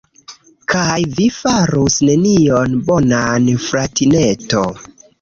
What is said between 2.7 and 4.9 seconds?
bonan, fratineto.